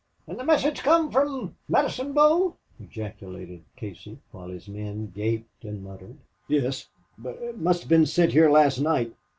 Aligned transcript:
"An' 0.27 0.37
the 0.37 0.43
message 0.43 0.79
come 0.81 1.11
from 1.11 1.57
Medicine 1.69 2.13
Bow!" 2.13 2.55
ejaculated 2.79 3.63
Casey, 3.75 4.17
while 4.31 4.47
his 4.47 4.67
men 4.67 5.11
gaped 5.13 5.63
and 5.63 5.83
muttered. 5.83 6.17
"Yes. 6.47 6.87
It 7.23 7.59
must 7.59 7.81
have 7.81 7.89
been 7.89 8.07
sent 8.07 8.31
here 8.31 8.49
last 8.49 8.79
night. 8.79 9.13